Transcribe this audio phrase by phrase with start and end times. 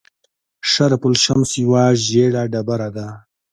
[0.71, 3.07] شرف الشمس یوه ژیړه ډبره ده.